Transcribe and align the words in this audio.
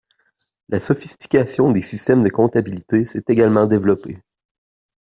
La 0.69 0.79
sophistication 0.79 1.69
des 1.69 1.83
systèmes 1.83 2.23
de 2.23 2.29
comptabilité 2.29 3.05
s’est 3.05 3.25
également 3.27 3.67
développée. 3.67 4.17